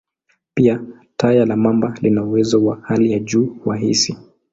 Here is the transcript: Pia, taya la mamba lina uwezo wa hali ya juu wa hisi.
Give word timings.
Pia, 0.53 0.81
taya 1.17 1.45
la 1.45 1.55
mamba 1.55 1.97
lina 2.01 2.23
uwezo 2.23 2.63
wa 2.65 2.81
hali 2.83 3.11
ya 3.11 3.19
juu 3.19 3.57
wa 3.65 3.77
hisi. 3.77 4.17